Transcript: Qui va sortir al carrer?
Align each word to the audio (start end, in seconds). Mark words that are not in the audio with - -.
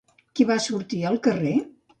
Qui 0.39 0.47
va 0.51 0.57
sortir 0.63 1.05
al 1.13 1.23
carrer? 1.29 1.57